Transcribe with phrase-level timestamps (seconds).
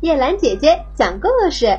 [0.00, 1.78] 叶兰姐姐讲故事：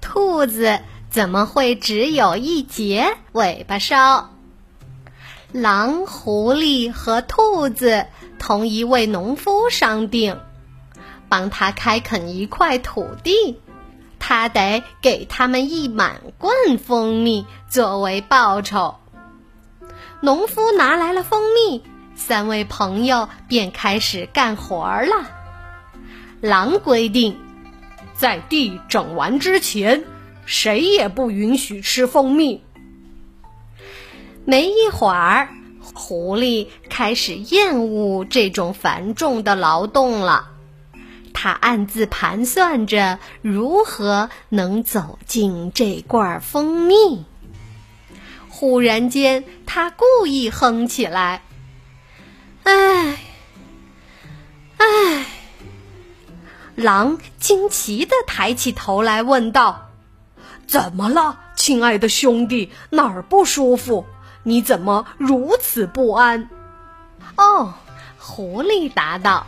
[0.00, 4.30] 兔子怎么会只有一节尾巴梢？
[5.52, 8.06] 狼、狐狸和兔子
[8.38, 10.38] 同一位农夫商定，
[11.28, 13.60] 帮他开垦一块土地，
[14.18, 18.96] 他得给他们一满罐蜂蜜作为报酬。
[20.20, 21.82] 农夫拿来了蜂蜜，
[22.24, 25.28] 三位朋友便开始干活儿了。
[26.40, 27.36] 狼规定，
[28.14, 30.04] 在地整完之前，
[30.46, 32.62] 谁也不允许吃蜂蜜。
[34.44, 35.48] 没一会儿，
[35.94, 40.48] 狐狸开始厌恶这种繁重的劳动了。
[41.34, 47.24] 他暗自盘算着如何能走进这罐蜂蜜。
[48.48, 51.42] 忽然间，他故意哼起来
[52.64, 53.18] ：“唉，
[54.78, 55.26] 唉。”
[56.74, 59.90] 狼惊奇地抬起头来问道
[60.66, 62.72] ：“怎么了，亲爱的兄弟？
[62.90, 64.06] 哪儿不舒服？
[64.42, 66.48] 你怎么如此不安？”
[67.36, 67.74] 哦，
[68.18, 69.46] 狐狸答道：“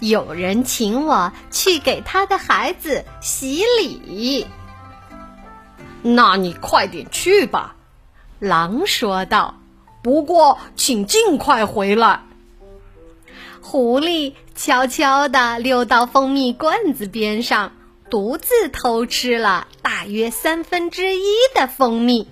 [0.00, 4.46] 有人请我去给他的孩子洗礼。”
[6.02, 7.74] 那你快点去吧。”
[8.38, 9.56] 狼说道。
[10.02, 12.20] “不过，请尽快回来。”
[13.68, 17.72] 狐狸悄悄地溜到蜂蜜罐子边上，
[18.08, 22.28] 独自偷吃了大约三分之一的蜂蜜。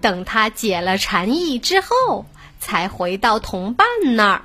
[0.00, 2.26] 等他解了馋意之后，
[2.58, 3.86] 才回到同伴
[4.16, 4.42] 那儿。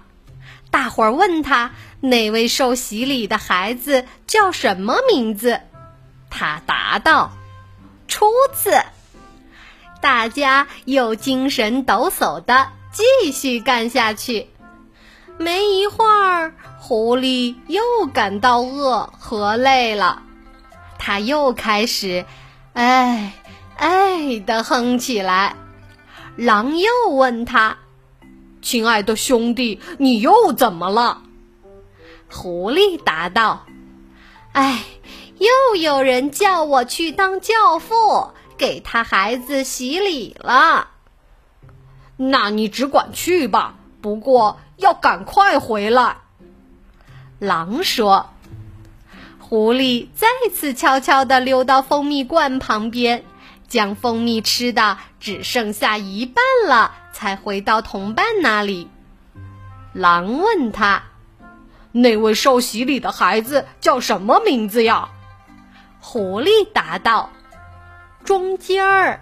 [0.70, 5.60] 大伙儿问他那位受洗礼的孩子叫什么名字，
[6.30, 7.32] 他答道
[8.08, 8.80] ：“初次。”
[10.02, 14.51] 大家又精神抖擞地继续干下去。
[15.42, 17.82] 没一会儿，狐狸又
[18.14, 20.22] 感到饿和累了，
[21.00, 22.26] 他又开始
[22.74, 23.34] “哎
[23.78, 25.56] 哎”的哼起来。
[26.36, 27.78] 狼又问他
[28.62, 31.24] ：“亲爱的兄弟，你又怎么了？”
[32.32, 33.66] 狐狸答道
[34.54, 34.84] ：“哎，
[35.40, 40.88] 又有人叫我去当教父，给他孩子洗礼了。”
[42.18, 43.76] 那你只管去吧。
[44.02, 44.60] 不过。
[44.82, 46.18] 要赶快回来，
[47.40, 48.30] 狼说。
[49.40, 53.24] 狐狸再次悄悄地溜到蜂蜜罐旁边，
[53.68, 58.90] 将蜂蜜吃的只剩下一半了，才回到同伴那里。
[59.94, 61.04] 狼问他
[61.92, 65.10] ：“那位受洗礼的孩子叫什么名字呀？”
[66.00, 67.30] 狐狸答道
[68.24, 69.20] ：“中间儿。”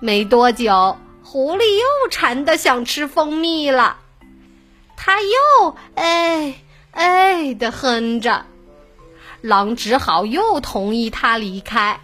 [0.00, 0.96] 没多久。
[1.32, 3.98] 狐狸又馋得想吃蜂蜜了，
[4.96, 6.60] 它又哎
[6.90, 8.46] 哎的哼着，
[9.40, 12.00] 狼只好又同意它离开。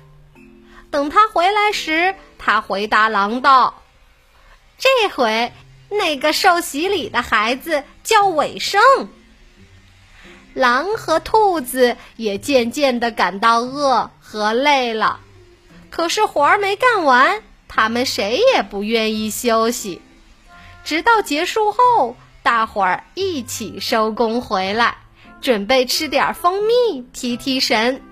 [0.93, 3.83] 等他回来时，他回答狼道
[4.79, 5.53] ：“这回
[5.89, 8.81] 那个受洗礼的孩子叫尾生。”
[10.55, 15.19] 狼和兔子也渐渐的感到饿和累了，
[15.91, 17.43] 可是活儿没干完。
[17.69, 20.01] 他们谁也不愿意休息，
[20.85, 24.99] 直到结束后，大伙儿一起收工回来，
[25.41, 28.03] 准备吃点蜂蜜提提神，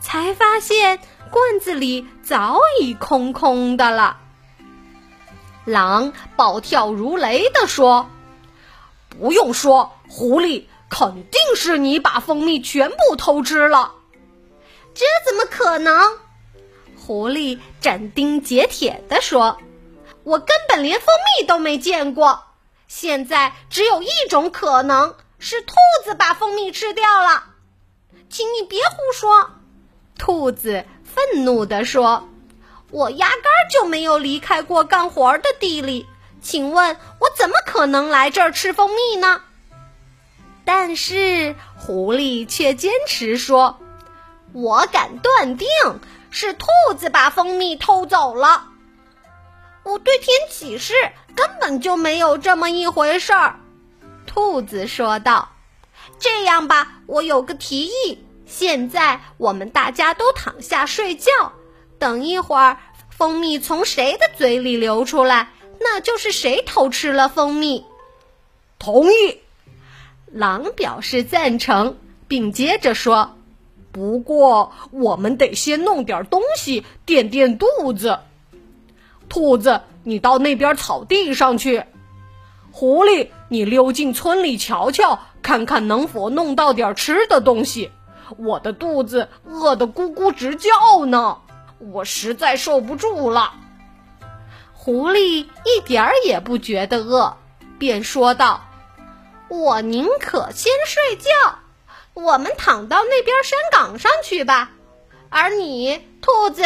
[0.00, 1.00] 才发现
[1.30, 4.18] 罐子里早已空空的了。
[5.64, 8.10] 狼暴跳如雷地说
[9.08, 13.92] ：“不用说，狐狸肯定是你把蜂蜜全部偷吃了，
[14.94, 16.18] 这怎么可能？”
[17.06, 19.58] 狐狸斩钉截铁地说
[20.24, 22.44] ：“我根本连蜂蜜都没见过。
[22.88, 27.44] 现在只有一种可能是兔子把蜂蜜吃掉了，
[28.30, 29.50] 请你别胡说。”
[30.18, 32.26] 兔子愤怒地说
[32.90, 36.06] ：“我压根儿就没有离开过干活的地里，
[36.40, 39.42] 请问我怎么可能来这儿吃蜂蜜呢？”
[40.64, 43.78] 但是狐狸却坚持说
[44.54, 45.68] ：“我敢断定。”
[46.36, 46.66] 是兔
[46.98, 48.66] 子把蜂蜜偷走了，
[49.84, 50.92] 我对天起誓，
[51.36, 53.60] 根本就没有这么一回事儿。
[54.26, 55.50] 兔子说道
[56.18, 61.52] ：“这样吧，我有个提议，现在我们大家都躺下睡觉，
[62.00, 62.78] 等一会儿
[63.10, 67.86] 蜂蜜从谁的嘴里流出来，那就是谁偷吃了蜂蜜。”
[68.80, 69.40] 同意，
[70.26, 71.96] 狼表示赞成，
[72.26, 73.38] 并接着说。
[73.94, 78.18] 不过，我们得先弄点东西垫垫肚子。
[79.28, 81.84] 兔子，你到那边草地上去。
[82.72, 87.92] 狐狸，你溜进村里瞧瞧，看看能否弄到点吃的东西。
[88.36, 91.38] 我的肚子饿得咕咕直叫呢，
[91.78, 93.52] 我实在受不住了。
[94.72, 97.36] 狐狸一点儿也不觉得饿，
[97.78, 98.64] 便说道
[99.46, 101.30] ：“我宁可先睡觉，
[102.14, 104.72] 我们躺到那边山岗上去吧。
[105.28, 106.62] 而你，兔子，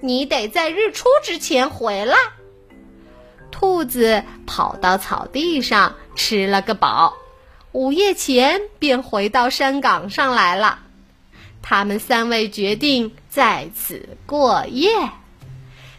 [0.00, 2.16] 你得在日出之前回来。”
[3.52, 7.16] 兔子跑到草地上吃了个饱，
[7.72, 10.80] 午夜前便回到山岗上来了。
[11.62, 14.90] 他们三位决定在此过夜。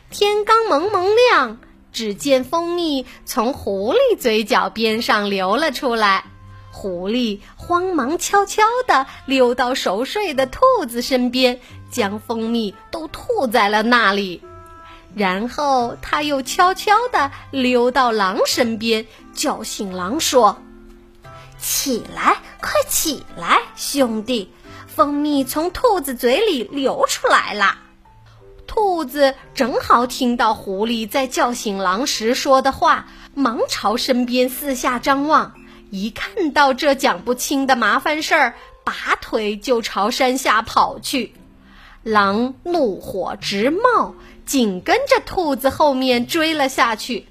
[0.09, 1.59] 天刚蒙蒙亮，
[1.91, 6.25] 只见蜂蜜从狐狸嘴角边上流了出来。
[6.71, 11.59] 狐狸慌忙悄悄地溜到熟睡的兔子身边，
[11.89, 14.43] 将蜂蜜都吐在了那里。
[15.15, 20.61] 然后他又悄悄地溜到狼身边，叫醒狼说
[21.57, 24.51] ：“起来，快起来，兄弟！
[24.85, 27.79] 蜂蜜从兔子嘴里流出来了。”
[28.67, 35.53] 兔子正好听到狐狸在叫醒狼时说的话，忙朝身边四下张望。
[35.89, 38.53] 一看到这讲不清的麻烦事儿，
[38.83, 41.33] 拔腿就朝山下跑去。
[42.03, 44.15] 狼怒火直冒。
[44.45, 47.27] 紧跟着兔子后面追了下去，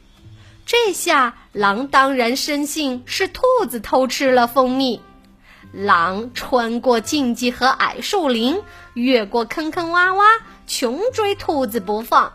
[0.67, 5.01] 这下狼当然深信是兔子偷吃了蜂蜜。
[5.73, 8.63] 狼穿过荆棘和矮树林，
[8.93, 10.25] 越过坑坑洼洼，
[10.67, 12.35] 穷追兔子不放。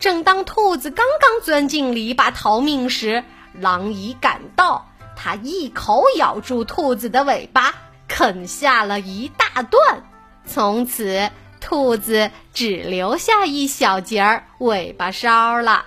[0.00, 3.22] 正当兔子刚刚钻进篱笆逃命时，
[3.52, 7.74] 狼已赶到，它一口咬住兔子的尾巴，
[8.06, 10.04] 啃下了一大段。
[10.46, 11.30] 从此。
[11.58, 15.86] 兔子只留下一小截儿尾巴梢了，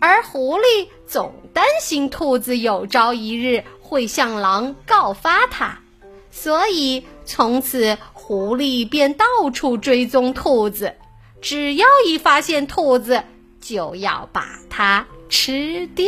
[0.00, 5.80] 而狐狸总担心兔子有朝一日会向狼告发它，
[6.30, 10.94] 所以从此狐狸便到处追踪兔子，
[11.42, 13.22] 只要一发现兔子，
[13.60, 16.06] 就要把它吃掉。